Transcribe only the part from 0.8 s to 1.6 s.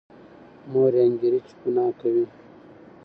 یې انګېري چې